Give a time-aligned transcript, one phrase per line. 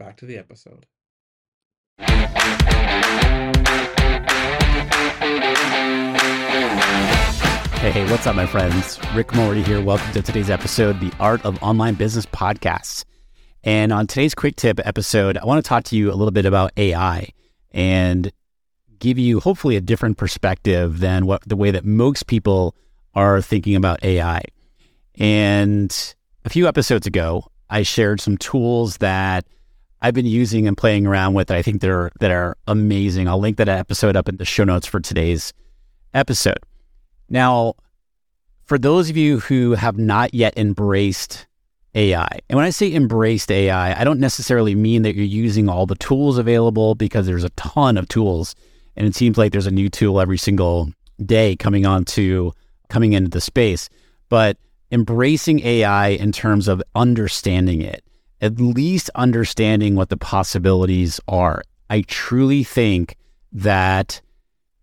[0.00, 0.86] Back to the episode.
[7.80, 8.98] Hey, what's up, my friends?
[9.14, 9.82] Rick Mulready here.
[9.82, 13.04] Welcome to today's episode, The Art of Online Business Podcasts.
[13.62, 16.46] And on today's quick tip episode, I want to talk to you a little bit
[16.46, 17.28] about AI
[17.70, 18.32] and
[19.00, 22.74] give you hopefully a different perspective than what the way that most people
[23.14, 24.40] are thinking about AI.
[25.16, 26.14] And
[26.46, 29.44] a few episodes ago, I shared some tools that
[30.02, 33.28] I've been using and playing around with that I think that are that are amazing.
[33.28, 35.52] I'll link that episode up in the show notes for today's
[36.14, 36.58] episode.
[37.28, 37.74] Now,
[38.64, 41.46] for those of you who have not yet embraced
[41.94, 45.86] AI, and when I say embraced AI, I don't necessarily mean that you're using all
[45.86, 48.54] the tools available because there's a ton of tools,
[48.96, 50.92] and it seems like there's a new tool every single
[51.24, 52.52] day coming onto
[52.88, 53.90] coming into the space.
[54.30, 54.56] But
[54.90, 58.02] embracing AI in terms of understanding it
[58.40, 61.62] at least understanding what the possibilities are.
[61.88, 63.16] I truly think
[63.52, 64.20] that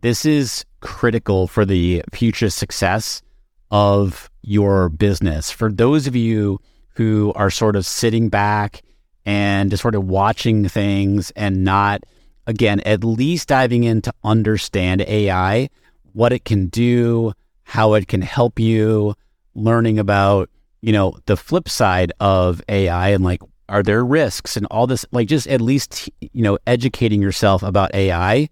[0.00, 3.22] this is critical for the future success
[3.70, 5.50] of your business.
[5.50, 6.60] For those of you
[6.94, 8.82] who are sort of sitting back
[9.24, 12.02] and just sort of watching things and not,
[12.46, 15.68] again, at least diving in to understand AI,
[16.12, 17.32] what it can do,
[17.62, 19.14] how it can help you,
[19.54, 20.48] learning about
[20.80, 25.04] you know, the flip side of AI and like, are there risks and all this,
[25.12, 28.48] like just at least, you know, educating yourself about AI,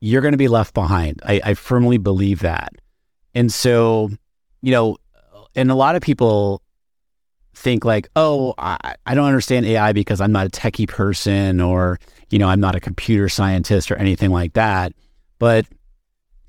[0.00, 1.20] you're going to be left behind.
[1.24, 2.72] I, I firmly believe that.
[3.34, 4.10] And so,
[4.62, 4.96] you know,
[5.54, 6.62] and a lot of people
[7.54, 11.98] think like, oh, I, I don't understand AI because I'm not a techie person or,
[12.30, 14.92] you know, I'm not a computer scientist or anything like that.
[15.38, 15.66] But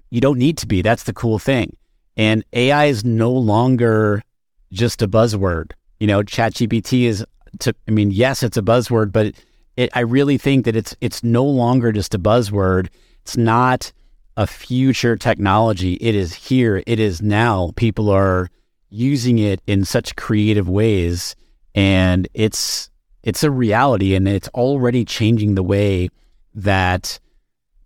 [0.09, 0.81] you don't need to be.
[0.81, 1.75] That's the cool thing.
[2.15, 4.23] And AI is no longer
[4.71, 5.71] just a buzzword.
[5.99, 7.25] You know, ChatGPT is
[7.59, 9.33] to I mean, yes, it's a buzzword, but
[9.75, 12.87] it, I really think that it's it's no longer just a buzzword.
[13.21, 13.91] It's not
[14.35, 15.93] a future technology.
[15.93, 16.83] It is here.
[16.85, 17.73] It is now.
[17.75, 18.49] People are
[18.89, 21.35] using it in such creative ways
[21.75, 22.89] and it's
[23.23, 26.09] it's a reality and it's already changing the way
[26.55, 27.19] that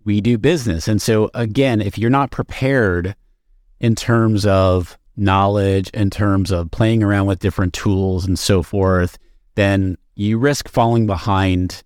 [0.06, 0.88] we do business.
[0.88, 3.16] And so again, if you're not prepared
[3.80, 9.18] in terms of knowledge in terms of playing around with different tools and so forth,
[9.56, 11.84] then you risk falling behind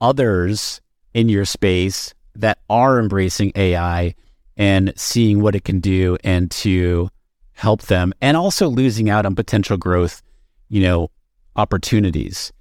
[0.00, 0.80] others
[1.14, 4.14] in your space that are embracing AI
[4.56, 7.08] and seeing what it can do and to
[7.52, 10.22] help them and also losing out on potential growth,
[10.68, 11.10] you know,
[11.56, 12.52] opportunities.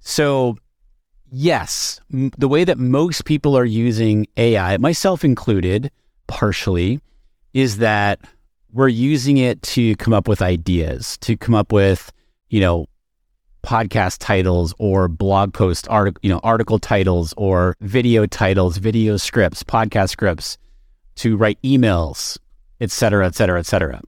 [0.00, 0.56] So,
[1.30, 5.90] yes, m- the way that most people are using AI, myself included,
[6.26, 7.00] partially,
[7.54, 8.20] is that
[8.76, 12.12] we're using it to come up with ideas, to come up with,
[12.50, 12.86] you know,
[13.64, 19.62] podcast titles or blog post article, you know, article titles or video titles, video scripts,
[19.62, 20.58] podcast scripts,
[21.14, 22.36] to write emails,
[22.78, 23.98] et cetera, et cetera, et cetera.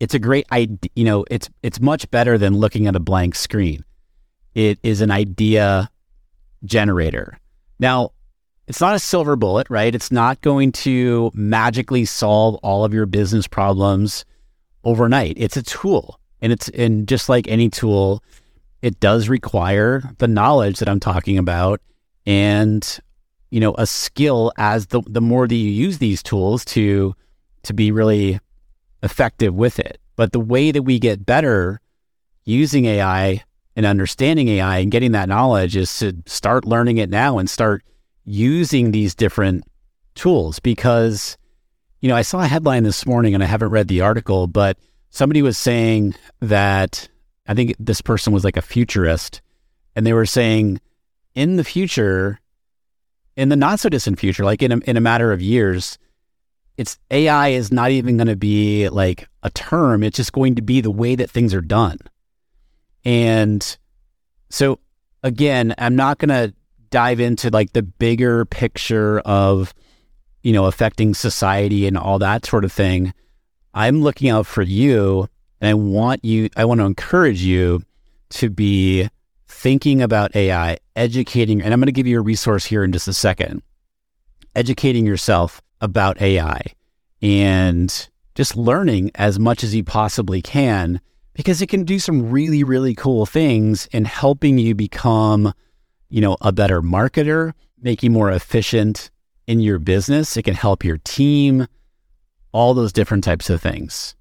[0.00, 0.90] It's a great idea.
[0.96, 3.84] You know, it's it's much better than looking at a blank screen.
[4.54, 5.90] It is an idea
[6.64, 7.38] generator.
[7.78, 8.12] Now,
[8.70, 9.92] it's not a silver bullet, right?
[9.92, 14.24] It's not going to magically solve all of your business problems
[14.84, 15.34] overnight.
[15.38, 16.20] It's a tool.
[16.40, 18.22] And it's and just like any tool,
[18.80, 21.80] it does require the knowledge that I'm talking about
[22.24, 23.00] and
[23.50, 27.16] you know, a skill as the the more that you use these tools to
[27.64, 28.38] to be really
[29.02, 29.98] effective with it.
[30.14, 31.80] But the way that we get better
[32.44, 33.42] using AI
[33.74, 37.82] and understanding AI and getting that knowledge is to start learning it now and start
[38.30, 39.64] using these different
[40.14, 41.36] tools because
[42.00, 44.78] you know, I saw a headline this morning and I haven't read the article, but
[45.10, 47.08] somebody was saying that
[47.46, 49.42] I think this person was like a futurist
[49.94, 50.80] and they were saying
[51.34, 52.40] in the future
[53.36, 55.98] in the not so distant future, like in a, in a matter of years,
[56.76, 60.02] it's AI is not even going to be like a term.
[60.02, 61.98] It's just going to be the way that things are done.
[63.04, 63.78] And
[64.48, 64.78] so
[65.22, 66.54] again, I'm not going to
[66.90, 69.74] dive into like the bigger picture of,
[70.42, 73.14] you know, affecting society and all that sort of thing.
[73.72, 75.28] I'm looking out for you
[75.60, 77.82] and I want you, I want to encourage you
[78.30, 79.08] to be
[79.46, 83.08] thinking about AI, educating, and I'm going to give you a resource here in just
[83.08, 83.62] a second,
[84.54, 86.62] educating yourself about AI
[87.22, 91.00] and just learning as much as you possibly can
[91.34, 95.52] because it can do some really, really cool things in helping you become,
[96.10, 99.10] you know, a better marketer, make you more efficient
[99.46, 100.36] in your business.
[100.36, 101.66] It can help your team,
[102.52, 104.14] all those different types of things.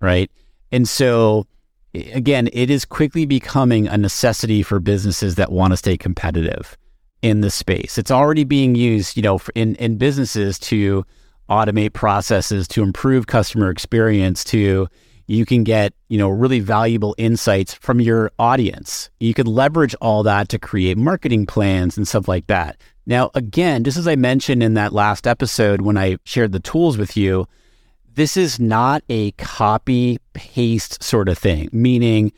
[0.00, 0.30] Right.
[0.70, 1.46] And so
[1.94, 6.76] again, it is quickly becoming a necessity for businesses that want to stay competitive
[7.20, 7.98] in the space.
[7.98, 11.04] It's already being used, you know, in in businesses to
[11.48, 14.88] automate processes, to improve customer experience, to
[15.32, 19.10] you can get, you know, really valuable insights from your audience.
[19.18, 22.80] You could leverage all that to create marketing plans and stuff like that.
[23.06, 26.98] Now, again, just as I mentioned in that last episode when I shared the tools
[26.98, 27.46] with you,
[28.14, 32.32] this is not a copy paste sort of thing, meaning,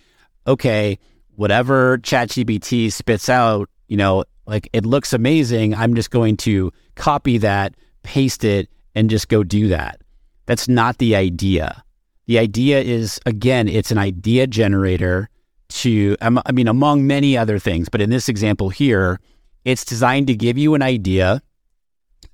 [0.46, 0.98] okay,
[1.34, 5.74] whatever ChatGPT spits out, you know, like it looks amazing.
[5.74, 10.00] I'm just going to copy that, paste it, and just go do that.
[10.46, 11.83] That's not the idea.
[12.26, 15.28] The idea is, again, it's an idea generator
[15.68, 19.20] to, I mean, among many other things, but in this example here,
[19.64, 21.42] it's designed to give you an idea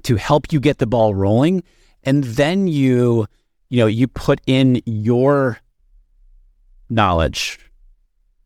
[0.03, 1.63] to help you get the ball rolling
[2.05, 3.27] and then you
[3.69, 5.59] you know you put in your
[6.89, 7.59] knowledge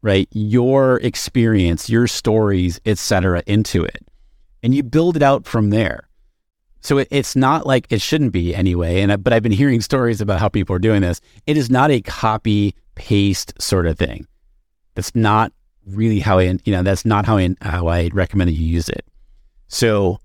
[0.03, 0.29] right?
[0.33, 4.07] Your experience your stories etc into it.
[4.63, 6.09] And you build it out from there
[6.85, 10.21] so it, it's not like it shouldn't be anyway and but i've been hearing stories
[10.21, 11.21] about how people are doing this.
[11.47, 14.27] It is not a copy paste sort of thing.
[14.95, 15.53] That's not
[15.87, 18.89] really how i you know that's not how i how i recommend that you use
[18.89, 19.05] it.
[19.69, 20.21] So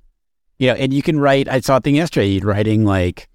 [0.59, 3.29] you know and you can write i saw a thing yesterday writing like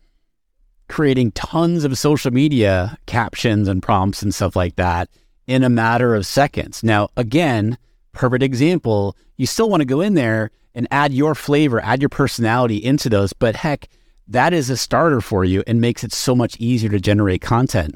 [0.89, 5.09] creating tons of social media captions and prompts and stuff like that
[5.47, 6.83] in a matter of seconds.
[6.83, 7.79] Now, again,
[8.13, 12.09] perfect example, you still want to go in there and add your flavor, add your
[12.09, 13.89] personality into those, but heck,
[14.29, 17.95] that is a starter for you and makes it so much easier to generate content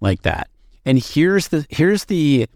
[0.00, 0.48] like that.
[0.84, 2.46] And here's the here's the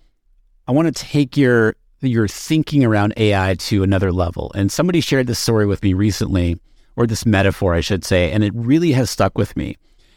[0.67, 4.53] I want to take your your thinking around AI to another level.
[4.55, 6.59] And somebody shared this story with me recently
[6.97, 9.77] or this metaphor, I should say, and it really has stuck with me.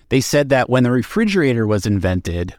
[0.10, 2.56] They said that when the refrigerator was invented,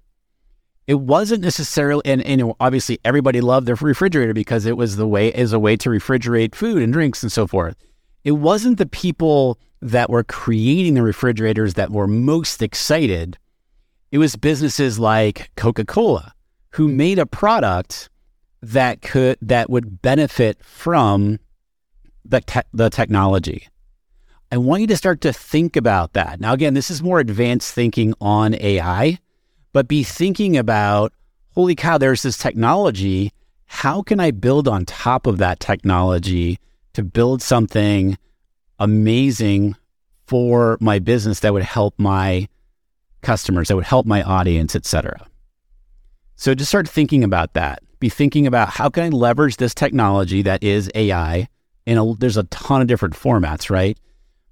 [0.89, 5.29] it wasn't necessarily, and, and obviously everybody loved their refrigerator because it was the way
[5.29, 7.77] is a way to refrigerate food and drinks and so forth.
[8.25, 13.37] It wasn't the people that were creating the refrigerators that were most excited.
[14.11, 16.33] It was businesses like Coca Cola
[16.71, 16.97] who mm-hmm.
[16.97, 18.09] made a product
[18.63, 21.39] that could that would benefit from
[22.25, 23.69] the te- the technology.
[24.51, 26.41] I want you to start to think about that.
[26.41, 29.19] Now, again, this is more advanced thinking on AI,
[29.79, 31.13] but be thinking about
[31.55, 33.31] holy cow, there's this technology.
[33.67, 36.59] How can I build on top of that technology
[36.95, 38.19] to build something
[38.81, 39.77] amazing
[40.27, 42.49] for my business that would help my
[43.23, 45.25] customers, that would help my audience, etc.
[46.35, 47.81] So just start thinking about that.
[48.01, 51.47] Be thinking about how can I leverage this technology that is AI.
[51.87, 53.97] And there's a ton of different formats, right?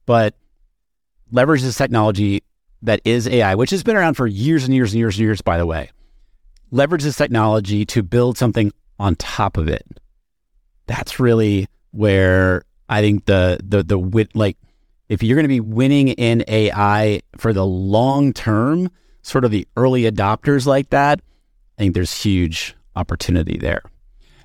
[0.07, 0.37] but
[1.33, 2.45] leverage this technology
[2.83, 5.41] that is AI, which has been around for years and years and years and years,
[5.41, 5.91] by the way.
[6.71, 9.85] Leverage this technology to build something on top of it.
[10.87, 14.57] That's really where I think the the the wit like
[15.09, 18.91] if you're going to be winning in AI for the long term,
[19.23, 21.21] sort of the early adopters like that,
[21.79, 23.83] I think there's huge opportunity there.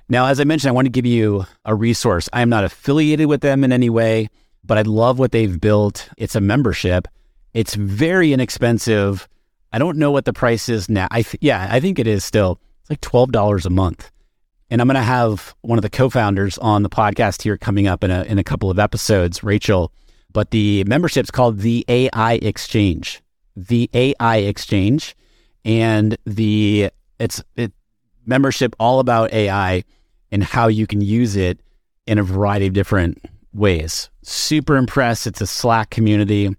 [0.08, 2.28] Now, as I mentioned, I want to give you a resource.
[2.32, 4.28] I am not affiliated with them in any way
[4.64, 6.08] but I love what they've built.
[6.16, 7.08] It's a membership.
[7.54, 9.28] It's very inexpensive.
[9.72, 11.08] I don't know what the price is now.
[11.10, 12.60] I th- yeah, I think it is still.
[12.80, 14.10] It's like twelve dollars a month,
[14.70, 18.02] And I'm going to have one of the co-founders on the podcast here coming up
[18.04, 19.92] in a in a couple of episodes, Rachel.
[20.32, 23.22] But the membership's called the AI Exchange.
[23.54, 25.14] The AI Exchange,
[25.64, 27.72] and the it's it
[28.26, 29.84] membership all about AI
[30.30, 31.60] and how you can use it
[32.06, 34.10] in a variety of different ways.
[34.22, 35.26] Super impressed.
[35.26, 36.56] It's a Slack community,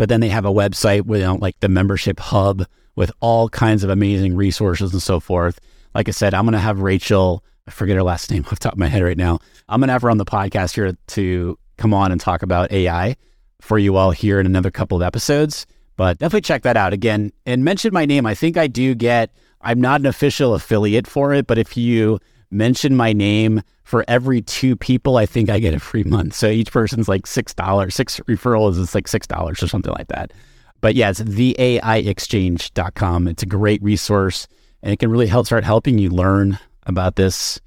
[0.00, 2.64] but then they have a website with you know, like the membership hub
[2.96, 5.60] with all kinds of amazing resources and so forth.
[5.94, 8.56] Like I said, I'm going to have Rachel, I forget her last name off the
[8.56, 9.40] top of my head right now.
[9.68, 12.72] I'm going to have her on the podcast here to come on and talk about
[12.72, 13.14] AI
[13.60, 15.66] for you all here in another couple of episodes.
[15.98, 18.24] But definitely check that out again and mention my name.
[18.24, 22.20] I think I do get, I'm not an official affiliate for it, but if you
[22.50, 26.34] mention my name for every two people, I think I get a free month.
[26.34, 30.32] So each person's like $6, six referrals is like $6 or something like that.
[30.80, 33.28] But yeah, it's theaiexchange.com.
[33.28, 34.46] It's a great resource
[34.82, 37.60] and it can really help start helping you learn about this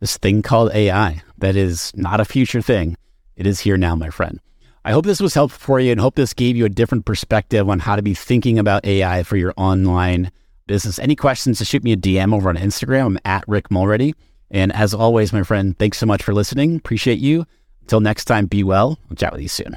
[0.00, 2.96] this thing called AI that is not a future thing.
[3.36, 4.40] It is here now, my friend.
[4.84, 7.68] I hope this was helpful for you and hope this gave you a different perspective
[7.68, 10.30] on how to be thinking about AI for your online
[10.66, 10.98] business.
[10.98, 13.06] Any questions, just shoot me a DM over on Instagram.
[13.06, 14.14] I'm at Rick Mulready.
[14.50, 16.76] And as always, my friend, thanks so much for listening.
[16.76, 17.46] Appreciate you.
[17.82, 18.98] Until next time, be well.
[19.10, 19.76] I'll chat with you soon.